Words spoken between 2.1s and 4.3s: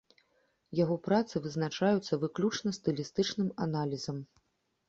выключна стылістычным аналізам.